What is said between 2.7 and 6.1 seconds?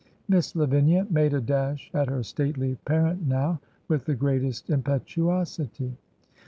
parent now, with the greatest impetuosity.